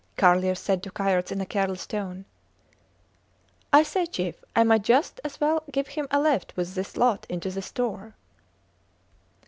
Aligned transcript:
Carlier 0.17 0.55
said 0.55 0.81
to 0.81 0.89
Kayerts 0.89 1.31
in 1.31 1.39
a 1.41 1.45
careless 1.45 1.85
tone: 1.85 2.25
I 3.71 3.83
say, 3.83 4.07
chief, 4.07 4.43
I 4.55 4.63
might 4.63 4.81
just 4.81 5.21
as 5.23 5.39
well 5.39 5.61
give 5.71 5.89
him 5.89 6.07
a 6.09 6.19
lift 6.19 6.53
with 6.57 6.73
this 6.73 6.97
lot 6.97 7.27
into 7.29 7.51
the 7.51 7.61
store. 7.61 8.15